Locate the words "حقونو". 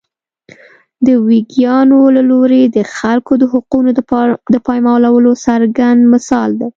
3.53-3.89